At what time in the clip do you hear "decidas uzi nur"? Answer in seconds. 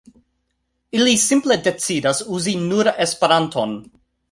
1.69-2.91